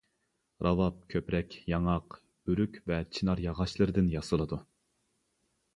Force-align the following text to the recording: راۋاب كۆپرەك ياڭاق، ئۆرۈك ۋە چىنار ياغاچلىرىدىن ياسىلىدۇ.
راۋاب 0.67 0.95
كۆپرەك 1.13 1.57
ياڭاق، 1.73 2.17
ئۆرۈك 2.47 2.81
ۋە 2.93 3.01
چىنار 3.19 3.47
ياغاچلىرىدىن 3.47 4.13
ياسىلىدۇ. 4.19 4.63